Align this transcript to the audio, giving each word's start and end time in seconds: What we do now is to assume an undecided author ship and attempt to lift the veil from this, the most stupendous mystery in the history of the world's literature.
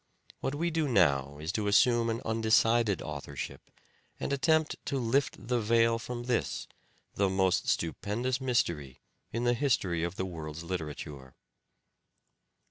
What 0.39 0.55
we 0.55 0.71
do 0.71 0.87
now 0.87 1.37
is 1.37 1.51
to 1.51 1.67
assume 1.67 2.09
an 2.09 2.23
undecided 2.25 3.03
author 3.03 3.35
ship 3.35 3.69
and 4.19 4.33
attempt 4.33 4.75
to 4.87 4.97
lift 4.97 5.47
the 5.47 5.59
veil 5.61 5.99
from 5.99 6.23
this, 6.23 6.67
the 7.13 7.29
most 7.29 7.67
stupendous 7.69 8.41
mystery 8.41 8.99
in 9.31 9.43
the 9.43 9.53
history 9.53 10.01
of 10.03 10.15
the 10.15 10.25
world's 10.25 10.63
literature. 10.63 11.35